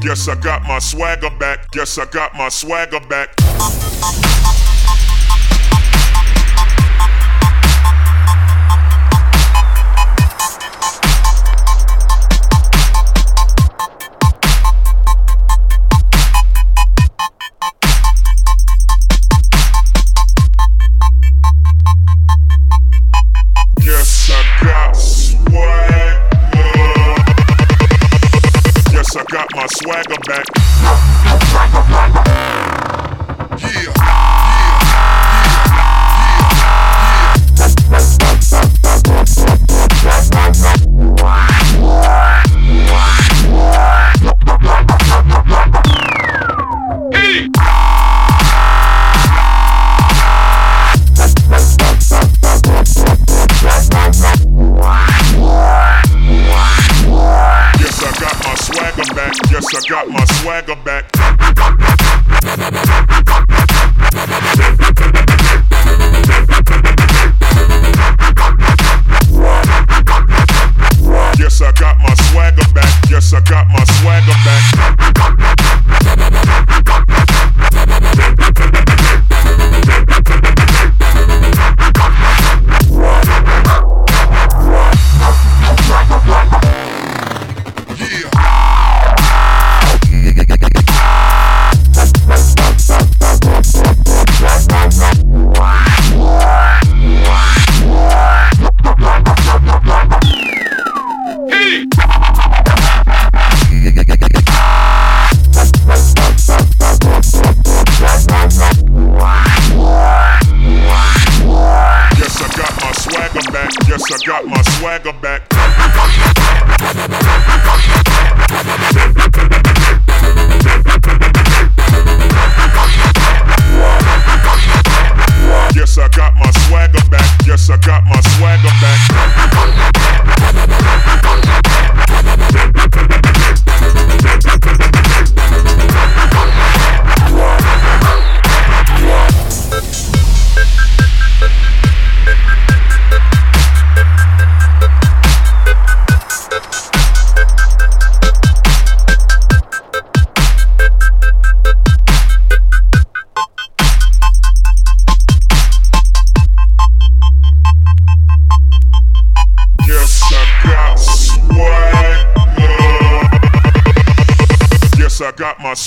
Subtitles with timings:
[0.00, 1.70] Guess I got my swagger back.
[1.72, 3.34] Guess I got my swagger back.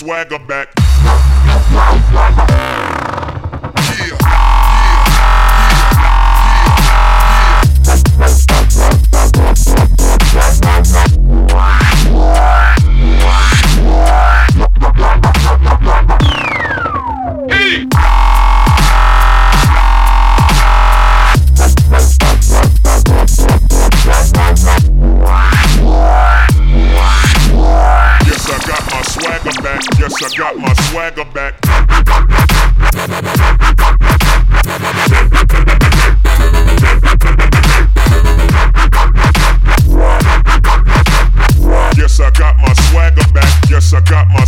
[0.02, 0.41] swagger
[30.02, 31.54] Yes, I got my swagger back.
[41.96, 43.70] Yes, I got my swagger back.
[43.70, 44.41] Yes, I got my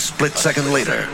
[0.00, 1.08] split second later.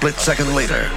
[0.00, 0.88] Split second later.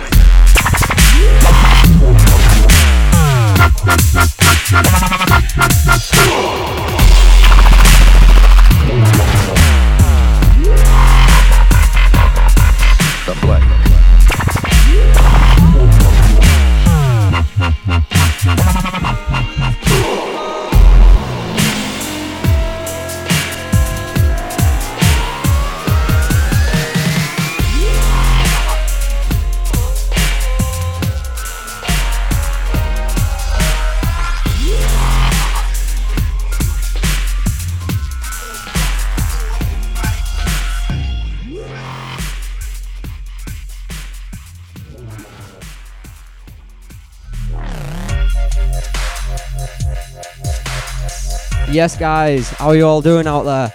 [51.83, 53.74] Yes, guys, how are you all doing out there?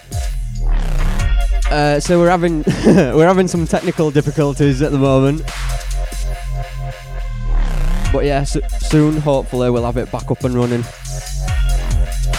[1.71, 5.43] Uh, so we're having we're having some technical difficulties at the moment,
[8.11, 10.83] but yeah, so soon hopefully we'll have it back up and running.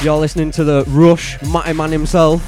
[0.01, 2.41] You're listening to the Rush Matty Man himself,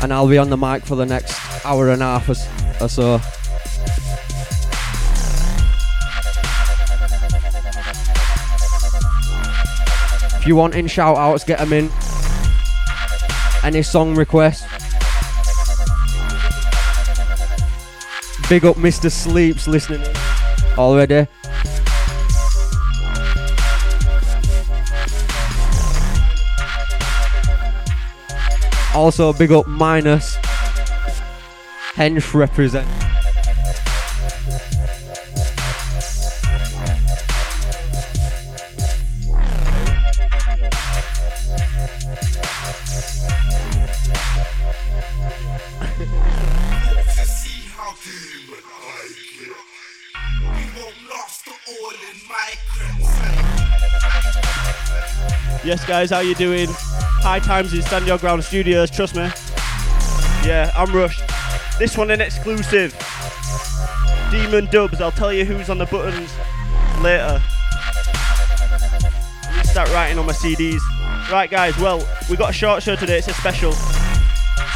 [0.00, 2.88] and I'll be on the mic for the next hour and a half or, or
[2.88, 3.20] so.
[10.40, 11.90] If you want in shout outs, get them in.
[13.62, 14.62] Any song requests.
[18.48, 19.10] Big up Mr.
[19.12, 20.02] Sleeps listening
[20.78, 21.26] already.
[28.94, 30.36] Also, big up Minus.
[31.96, 32.88] Hench represent.
[55.70, 56.66] Yes, guys, how you doing?
[56.68, 59.22] High times in Stand Your Ground Studios, trust me.
[60.44, 61.22] Yeah, I'm Rush.
[61.78, 62.92] This one an exclusive.
[64.32, 66.34] Demon Dubs, I'll tell you who's on the buttons
[67.00, 67.40] later.
[69.46, 70.80] I start writing on my CDs.
[71.30, 73.70] Right, guys, well, we got a short show today, it's a special.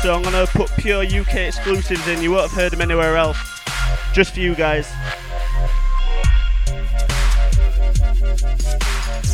[0.01, 3.39] So I'm gonna put pure UK exclusives in, you won't have heard them anywhere else.
[4.13, 4.89] Just for you guys.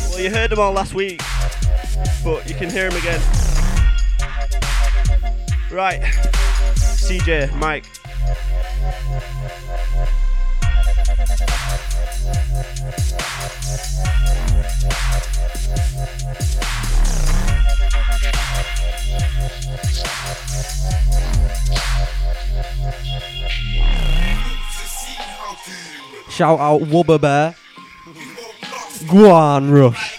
[0.09, 1.21] Well, you heard them all last week
[2.23, 3.21] but you can hear him again.
[5.71, 6.01] Right,
[6.75, 7.85] CJ, Mike.
[26.29, 27.55] Shout out Wubba Bear.
[29.05, 30.10] Guan Rush.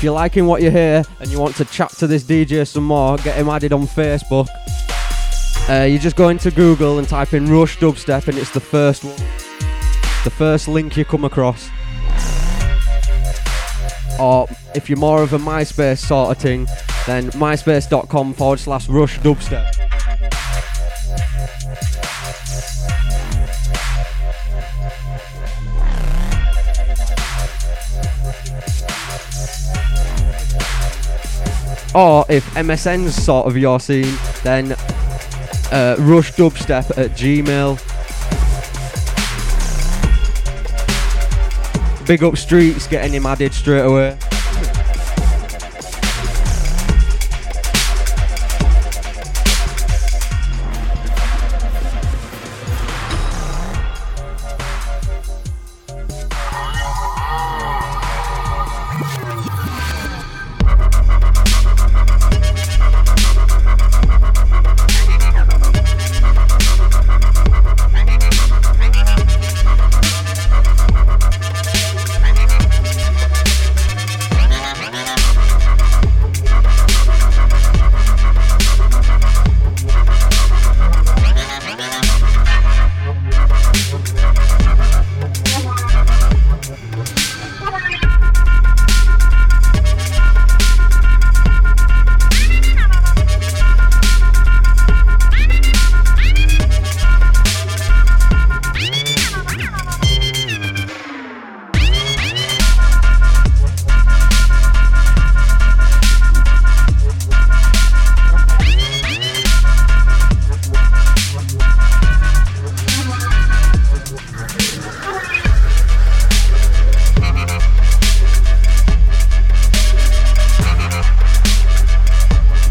[0.00, 2.84] If you're liking what you hear and you want to chat to this DJ some
[2.84, 4.48] more, get him added on Facebook.
[5.68, 9.04] Uh, you just go into Google and type in Rush Dubstep, and it's the first
[9.04, 9.14] one,
[10.24, 11.68] the first link you come across.
[14.18, 16.64] Or if you're more of a MySpace sort of thing,
[17.06, 19.79] then myspace.com forward slash Rush Dubstep.
[31.94, 34.72] Or if MSN's sort of your scene, then
[35.72, 37.78] uh, Rush Dubstep at Gmail.
[42.06, 44.16] Big up Streets, getting him added straight away.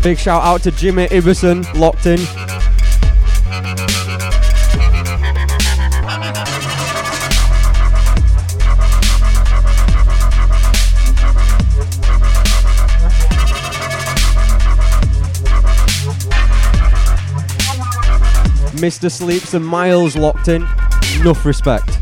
[0.10, 2.18] Big shout out to Jimmy Iverson, locked in.
[18.78, 19.12] Mr.
[19.12, 20.66] Sleeps and Miles locked in.
[21.20, 21.99] Enough respect.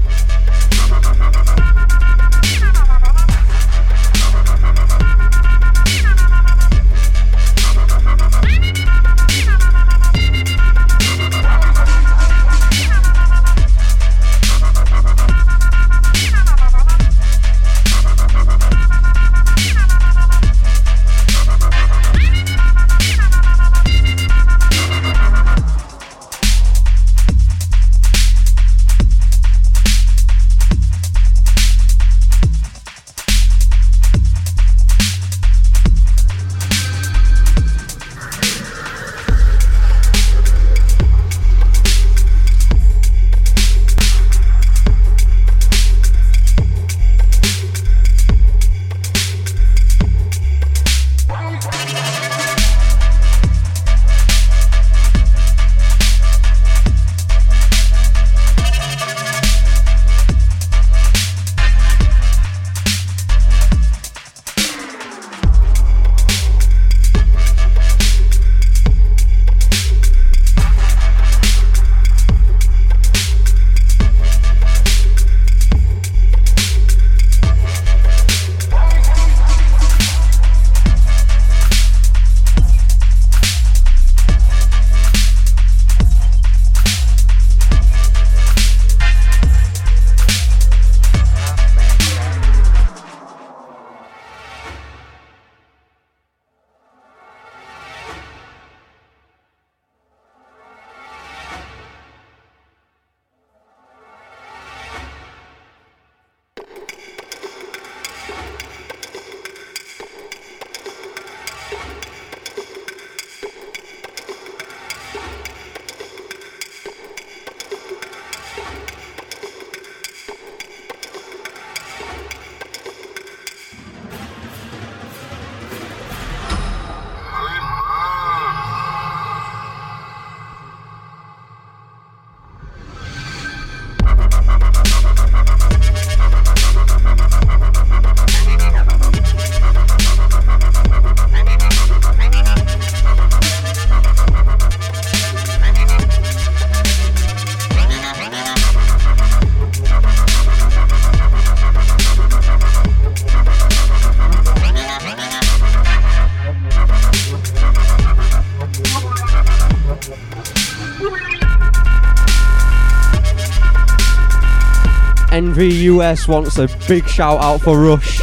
[166.07, 168.21] Wants a big shout out for Rush.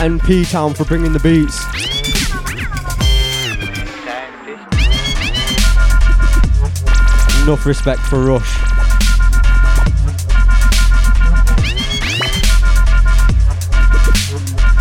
[0.00, 1.60] And P Town for bringing the beats.
[7.42, 8.46] Enough respect for Rush.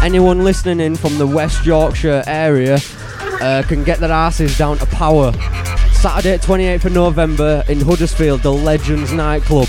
[0.04, 2.78] Anyone listening in from the West Yorkshire area
[3.42, 5.34] uh, can get their asses down to Power.
[5.94, 9.68] Saturday, 28th of November in Huddersfield, the Legends nightclub.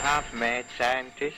[0.00, 1.36] Half-made scientist.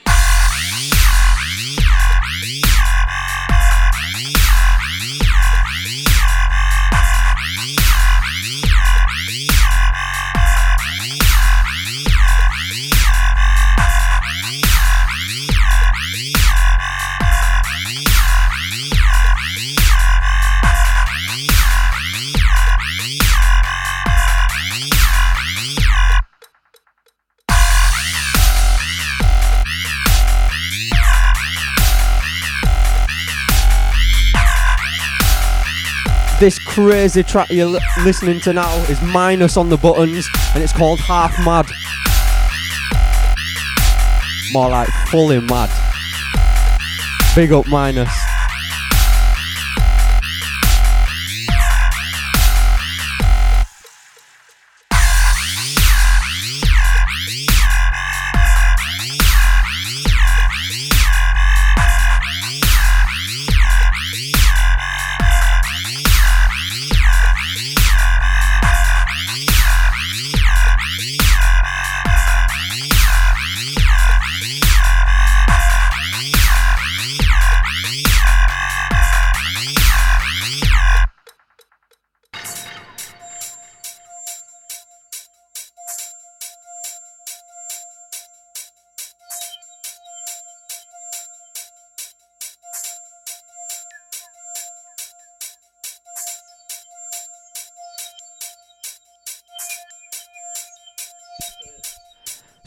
[36.43, 40.73] This crazy track you're li- listening to now is Minus on the buttons and it's
[40.73, 41.65] called Half Mad.
[44.51, 45.69] More like fully mad.
[47.33, 48.22] Big up Minus.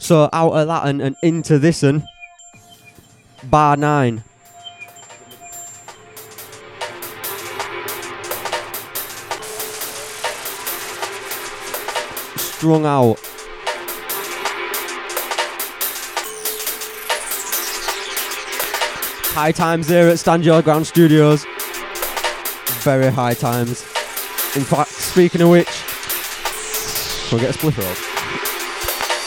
[0.07, 2.07] So out of that and, and into this one,
[3.43, 4.23] bar nine.
[12.37, 13.19] Strung out.
[19.33, 21.45] High times here at Stand Your Ground Studios.
[22.79, 23.81] Very high times.
[24.55, 25.67] In fact, speaking of which,
[27.27, 27.93] can we get a split roll?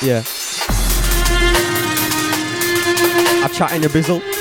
[0.03, 0.23] Yeah.
[3.61, 4.40] I chat in a bizzle.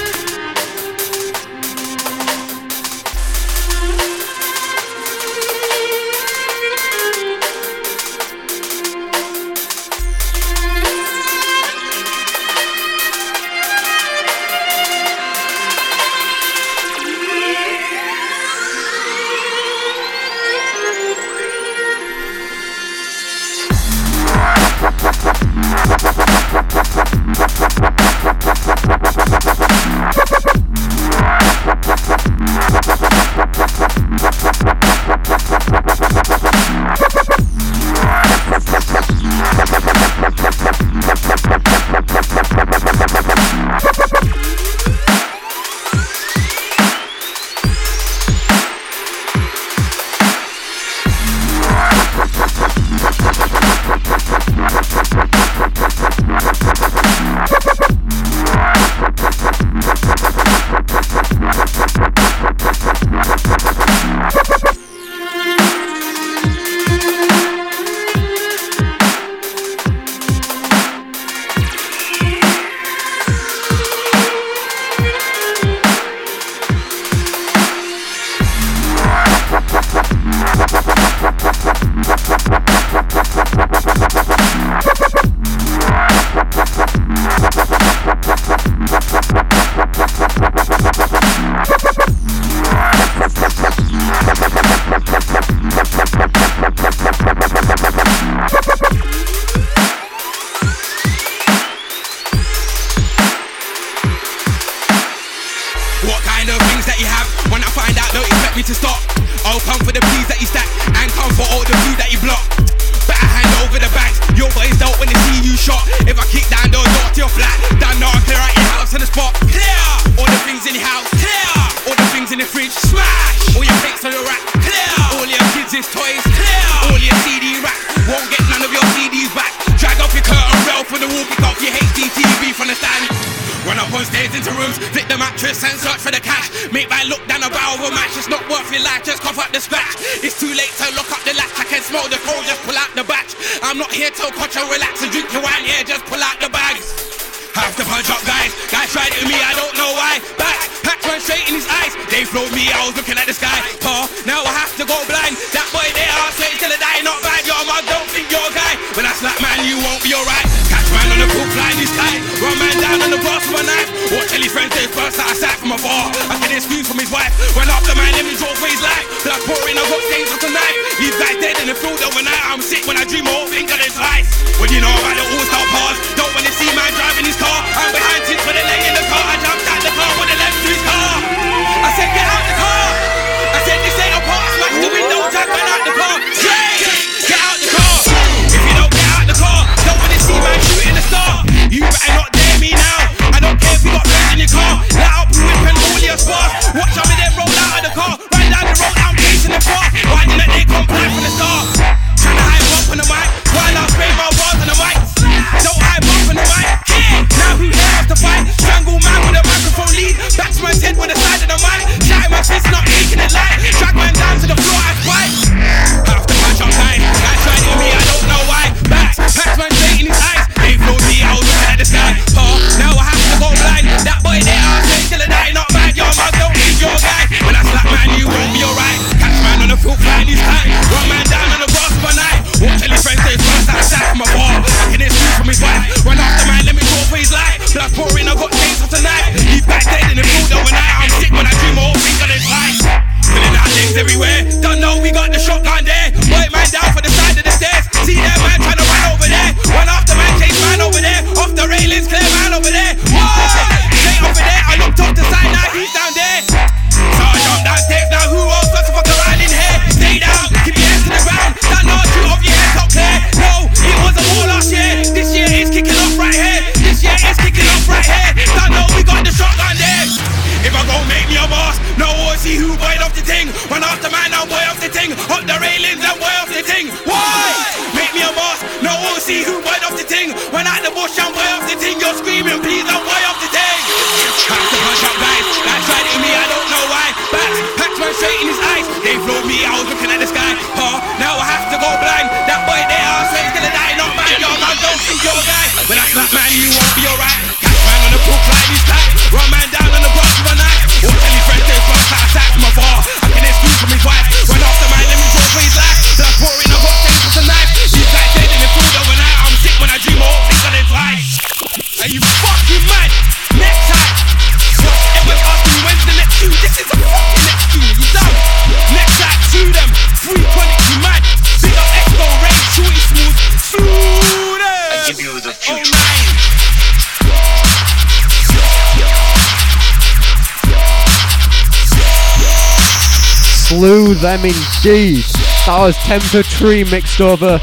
[333.79, 335.23] blew them indeed.
[335.63, 337.61] That was Temper Tree mixed over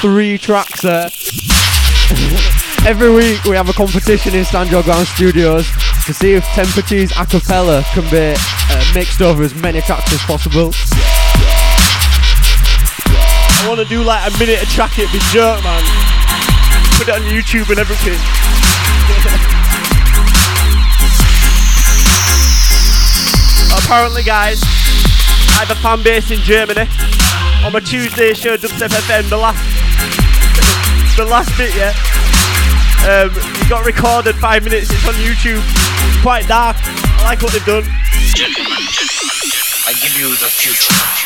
[0.00, 1.10] three tracks there.
[2.86, 5.66] Every week we have a competition in Stand Your Ground Studios
[6.06, 10.20] to see if Temper Tree's a can be uh, mixed over as many tracks as
[10.20, 10.70] possible.
[13.58, 15.82] I want to do like a minute of track it, be jerk man.
[16.94, 18.14] Put it on YouTube and everything.
[23.82, 24.62] apparently, guys,
[25.56, 26.84] I have a fan base in Germany.
[27.64, 29.56] On my Tuesday show, Dubstep FM, the last,
[31.16, 31.96] the last bit, yeah.
[33.08, 34.90] Um, it got recorded five minutes.
[34.90, 35.64] It's on YouTube.
[35.64, 36.76] It's quite dark.
[36.82, 37.84] I like what they've done.
[38.34, 38.84] Gentlemen,
[39.88, 41.25] I give you the future.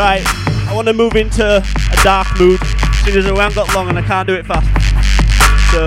[0.00, 0.24] Right,
[0.66, 2.58] I want to move into a dark mood,
[3.04, 4.66] Soon as we haven't got long and I can't do it fast.
[5.72, 5.84] So,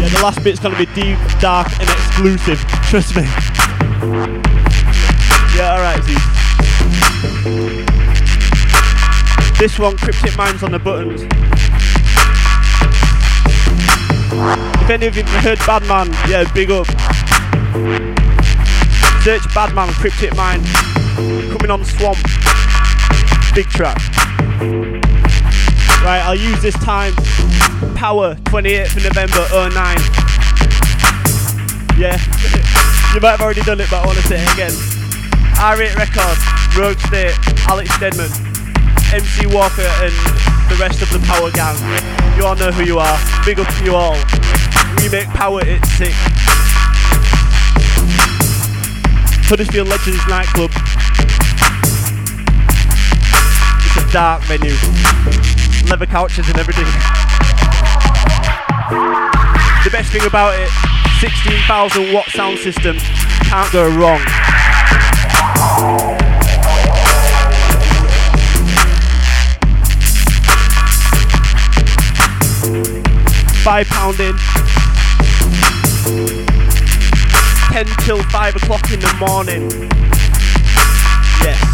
[0.00, 2.58] yeah, the last bit's gonna be deep, dark, and exclusive.
[2.88, 3.24] Trust me.
[5.54, 6.14] Yeah, alright, Z.
[9.58, 11.24] This one, Cryptic Minds on the buttons.
[14.80, 16.86] If any of you have heard Badman, yeah, big up.
[19.22, 20.64] Search Badman, Cryptic Mind.
[21.52, 22.16] Coming on Swamp.
[23.54, 23.96] Big track.
[26.02, 27.14] Right, I'll use this time.
[27.94, 29.96] Power, 28th of November 09.
[31.96, 32.18] Yeah,
[33.14, 34.72] you might have already done it, but I want to say it again.
[35.62, 36.42] R8 Records,
[36.76, 37.38] Rogue State,
[37.70, 38.30] Alex Stedman,
[39.14, 40.12] MC Walker, and
[40.68, 41.78] the rest of the Power gang.
[42.36, 43.18] You all know who you are.
[43.46, 44.18] Big up to you all.
[44.98, 46.10] We make Power it sick.
[49.46, 50.72] Huddersfield Legends nightclub.
[54.14, 54.76] Dark venue.
[55.90, 56.84] Leather couches and everything.
[59.82, 60.70] The best thing about it,
[61.18, 62.96] 16,000 watt sound system.
[63.42, 64.20] Can't go wrong.
[73.64, 74.36] Five pound in.
[77.72, 79.68] 10 till 5 o'clock in the morning.
[81.42, 81.73] Yes.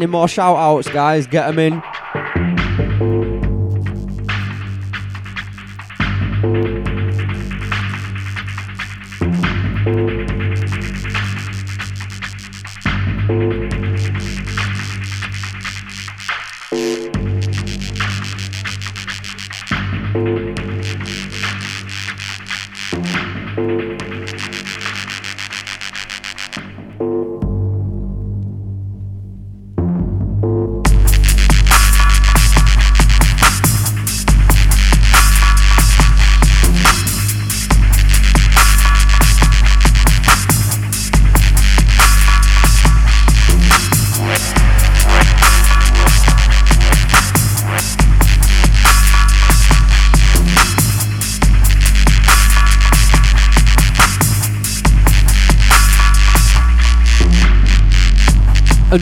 [0.00, 1.26] Any more shout outs, guys?
[1.26, 1.89] Get them in.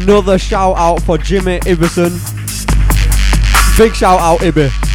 [0.09, 2.12] Another shout out for Jimmy Iverson.
[3.77, 4.88] Big shout out, Ibby.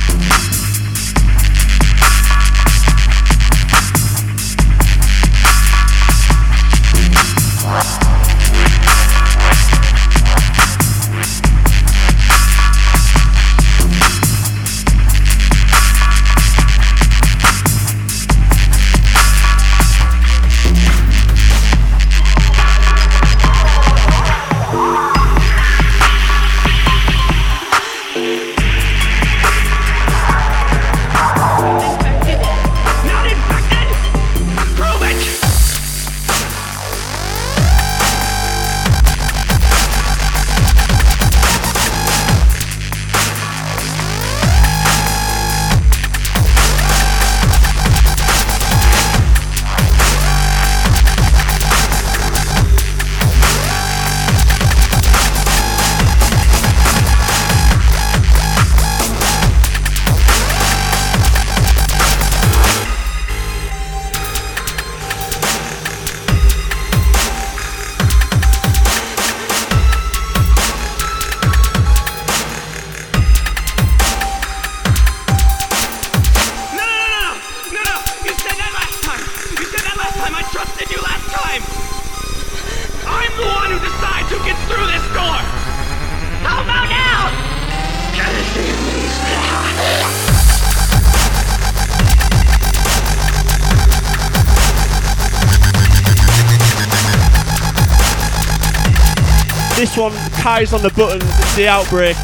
[100.43, 102.17] Kai's on the buttons, it's the outbreak.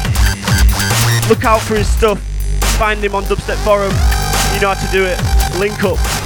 [1.30, 2.20] Look out for his stuff.
[2.76, 3.92] Find him on Dubstep Forum.
[4.52, 5.18] You know how to do it.
[5.58, 6.19] Link up.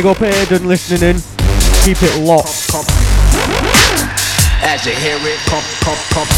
[0.00, 1.16] Big up Aiden listening in.
[1.84, 2.72] Keep it locked.
[2.72, 2.86] Pop.
[4.64, 6.28] As you hear it pop, pop, pop.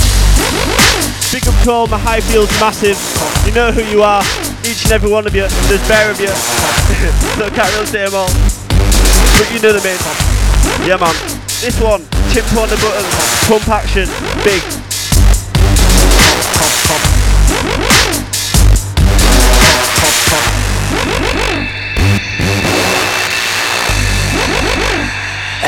[1.30, 2.98] Big up to all my high fields massive.
[3.46, 4.22] You know who you are.
[4.66, 5.46] Each and every one of you.
[5.70, 6.26] There's bare of you.
[7.38, 8.34] so I can't really say them all.
[9.38, 9.94] But you know the main.
[10.82, 11.14] Yeah man.
[11.62, 12.02] This one,
[12.34, 13.06] chimp on the button,
[13.46, 14.10] pump action,
[14.42, 14.81] big.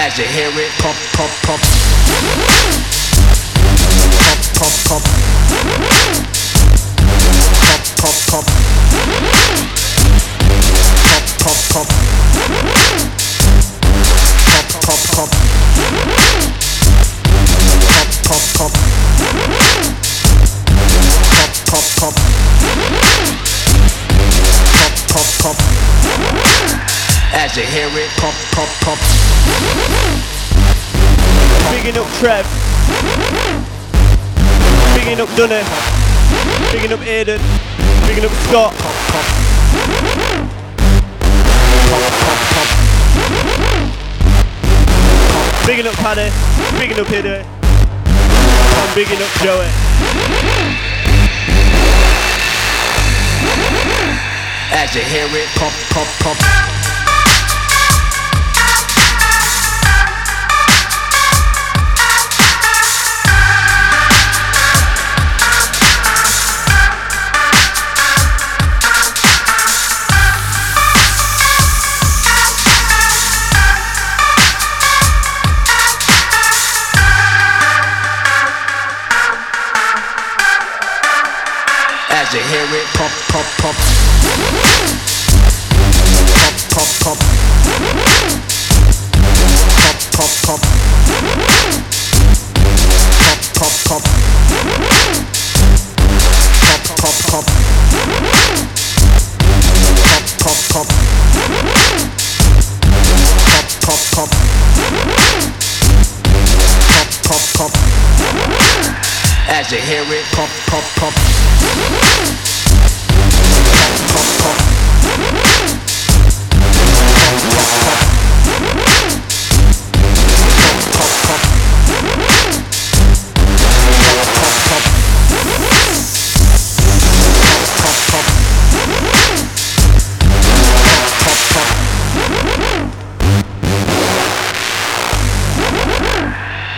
[0.07, 1.61] As you hear it pop, pop, pop.
[4.21, 5.03] Pop, pop, pop.
[7.65, 8.45] Pop, pop, pop.
[11.41, 13.04] Pop, pop, pop.
[27.55, 28.99] As you hear it pop, pop, pop.
[31.71, 32.45] Bigging up Trev.
[34.97, 35.63] Bigging up Dunny.
[36.73, 37.39] Bigging up Aiden.
[38.09, 38.75] Bigging up Scott.
[38.75, 39.27] Pop, pop.
[45.65, 46.31] Bigging up Paddy.
[46.77, 47.47] Bigging up Hiddy.
[48.75, 49.71] And bigging up Joey.
[54.73, 56.74] As you hear it pop, pop, pop.
[82.35, 83.77] You hear it pop, pop, pop.
[86.35, 87.19] Pop, pop, pop.
[89.85, 90.61] Pop, pop, pop.
[93.23, 94.03] Pop, pop, pop.
[96.59, 97.47] Pop, pop, pop.
[100.11, 100.89] Pop, pop, pop.
[103.55, 104.31] Pop, pop, pop.
[106.91, 107.73] Pop, pop, pop.
[109.47, 111.34] As you hear it pop, pop, pop.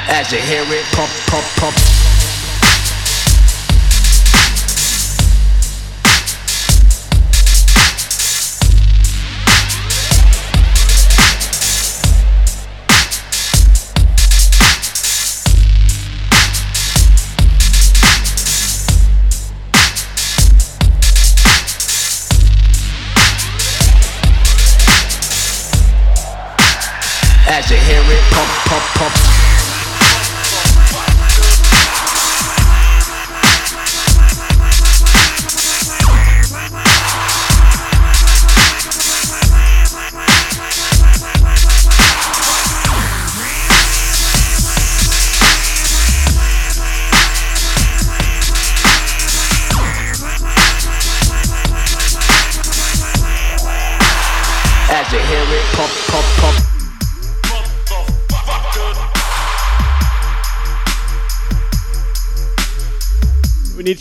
[0.09, 1.45] As you hear it pop, pop,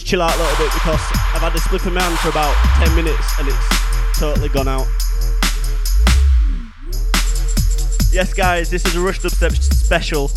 [0.06, 1.02] chill out a little bit because
[1.34, 2.54] I've had split of man for about
[2.86, 4.86] 10 minutes and it's totally gone out.
[8.12, 10.30] Yes, guys, this is a Rush Dubstep special.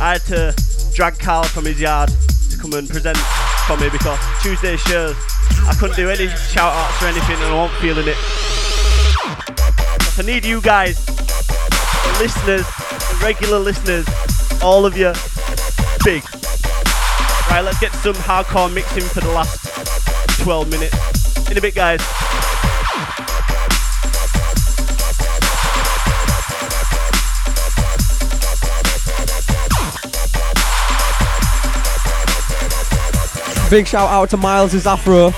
[0.00, 0.54] I had to
[0.94, 2.08] drag Carl from his yard
[2.50, 3.18] to come and present
[3.66, 5.16] for me because Tuesday's shows
[5.68, 8.16] I couldn't do any shout outs or anything and I wasn't feeling it.
[10.18, 10.98] I need you guys,
[12.18, 12.66] listeners,
[13.22, 14.06] regular listeners,
[14.62, 15.12] all of you,
[16.04, 16.24] big.
[17.50, 21.50] Right, let's get some hardcore mixing for the last 12 minutes.
[21.50, 22.00] In a bit, guys.
[33.68, 35.32] Big shout out to Miles' Afro.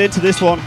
[0.00, 0.60] Into this one.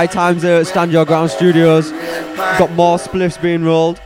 [0.00, 1.90] High times here at Stand Your Ground Studios.
[1.90, 4.00] Got more spliffs being rolled.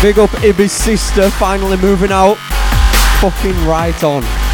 [0.00, 2.38] Big up Ibby's sister finally moving out.
[3.20, 4.45] Fucking right on.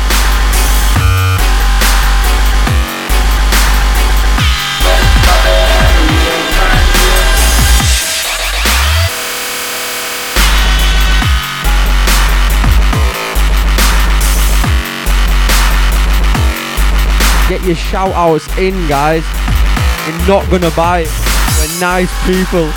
[17.53, 19.23] Get your shout outs in, guys.
[20.07, 21.07] We're not gonna bite.
[21.59, 22.71] We're nice people.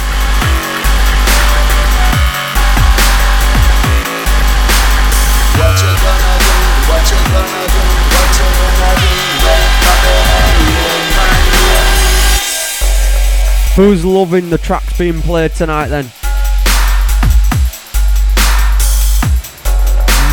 [13.75, 16.11] Who's loving the tracks being played tonight then?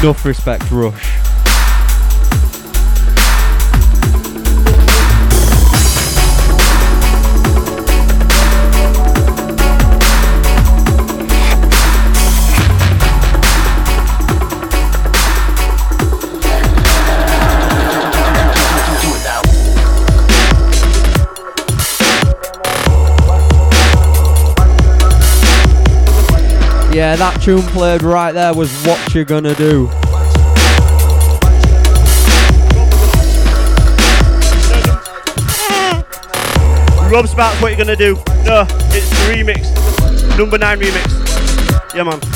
[0.01, 1.12] Enough respect, Rush.
[26.93, 29.87] Yeah, that tune played right there was What You Gonna Do.
[37.11, 38.15] Rob Sparks, what you gonna do?
[38.45, 40.39] No, it's the remix.
[40.39, 41.95] Number 9 remix.
[41.95, 42.32] Yeah, man.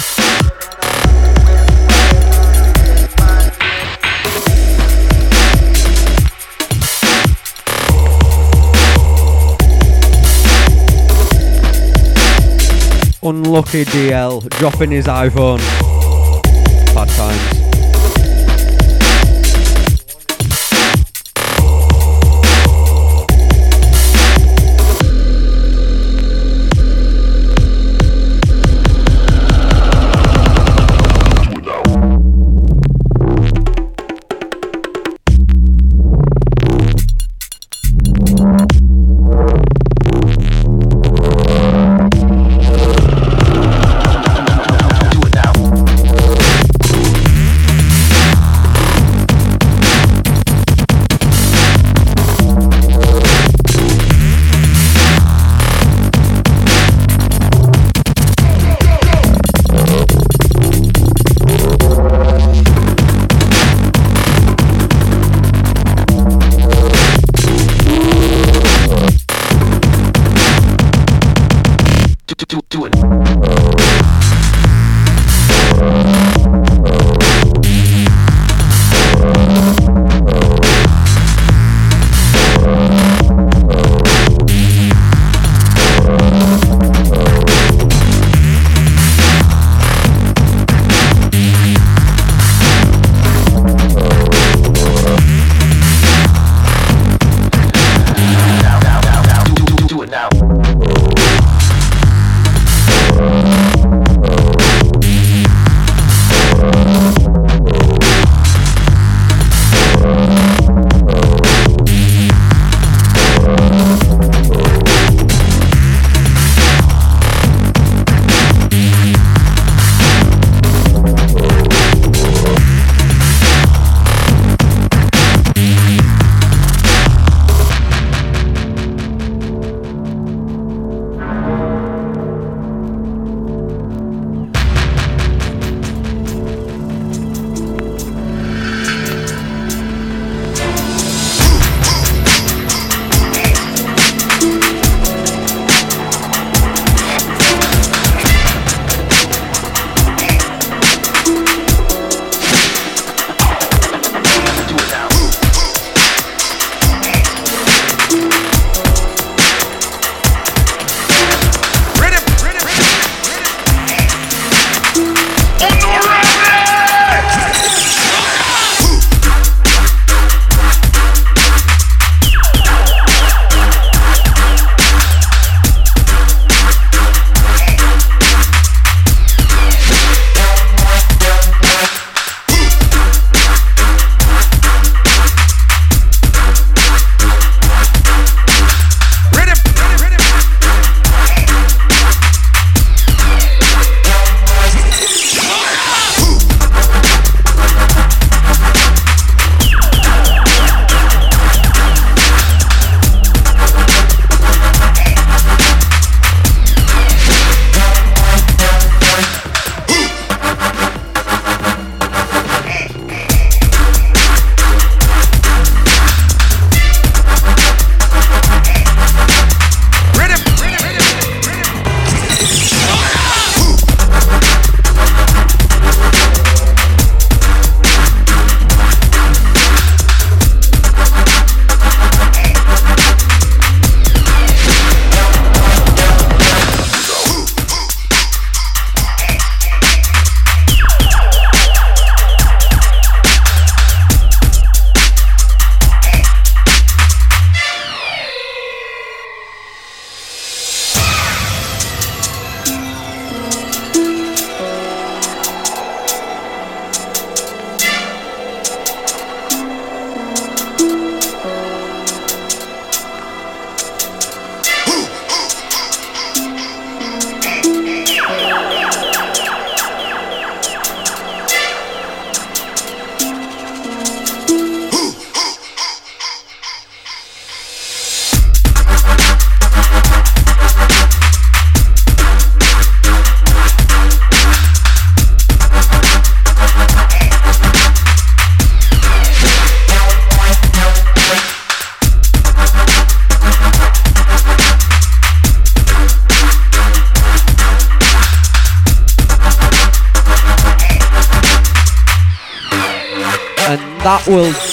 [13.26, 15.58] Unlucky DL dropping his iPhone.
[16.94, 17.65] Bad times.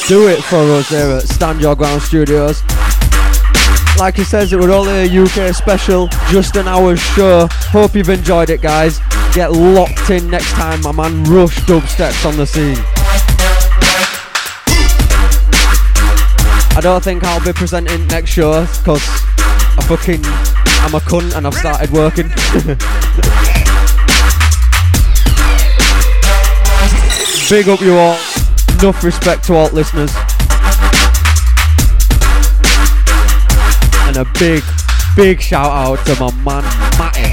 [0.08, 2.62] Do it for us here at Stand Your Ground Studios.
[3.98, 7.48] Like he says, it was only a UK special, just an hour's show.
[7.72, 9.00] Hope you've enjoyed it, guys.
[9.34, 12.78] Get locked in next time my man Rush dubsteps on the scene.
[16.76, 19.02] I don't think I'll be presenting next show because
[19.38, 20.22] I fucking
[20.84, 22.28] I'm a cunt and I've started working.
[27.50, 28.33] Big up you all.
[28.84, 30.12] Enough respect to all listeners.
[34.02, 34.62] And a big,
[35.16, 36.64] big shout out to my man
[37.00, 37.32] Matty.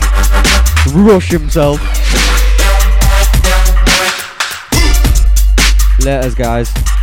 [0.94, 1.80] Rush himself.
[5.98, 6.99] Laters, guys.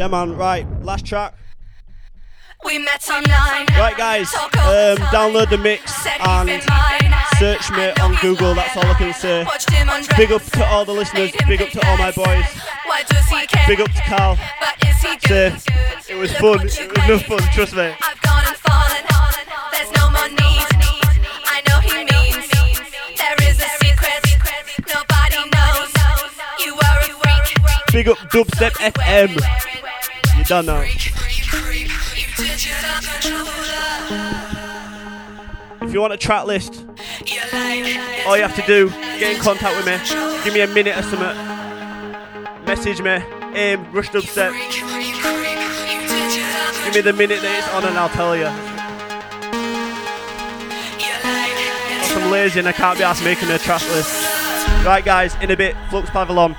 [0.00, 0.34] Yeah, man.
[0.34, 1.34] Right, last track.
[2.64, 3.66] We met online.
[3.76, 4.32] Right, guys.
[4.34, 5.92] Um, download the mix
[6.24, 6.48] and
[7.36, 8.54] search me on Google.
[8.54, 9.44] That's all I can say.
[10.16, 11.32] Big up to all the listeners.
[11.46, 12.46] Big up to all my boys.
[13.66, 14.38] Big up to Carl.
[15.26, 15.54] Say,
[16.08, 16.60] it was fun.
[16.66, 17.40] It was enough fun.
[17.52, 17.92] Trust me.
[18.00, 19.04] I've gone and fallen.
[19.70, 20.64] There's no more need.
[21.44, 22.48] I know he means
[23.18, 24.24] there is a secret
[24.88, 25.92] nobody knows.
[26.64, 27.92] You are a freak.
[27.92, 29.69] Big up Dubstep FM.
[30.50, 30.80] Don't know.
[35.80, 36.84] If you want a track list,
[38.26, 39.96] all you have to do, get in contact with me.
[40.42, 41.36] Give me a minute or something.
[42.64, 43.22] Message me.
[43.56, 44.50] Aim, Rush Dubstep.
[46.84, 48.48] Give me the minute that it's on and I'll tell you.
[52.16, 54.10] I'm lazy and I can't be asked making a track list.
[54.84, 56.56] Right guys, in a bit, Flux Pavilion.